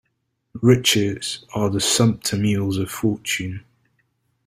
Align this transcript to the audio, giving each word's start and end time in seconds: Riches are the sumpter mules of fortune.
Riches 0.63 1.45
are 1.53 1.69
the 1.69 1.79
sumpter 1.79 2.35
mules 2.35 2.77
of 2.77 2.89
fortune. 2.89 3.63